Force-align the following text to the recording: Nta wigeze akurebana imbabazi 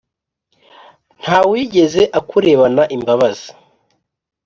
Nta 1.21 1.39
wigeze 1.49 2.01
akurebana 2.19 2.83
imbabazi 2.95 3.49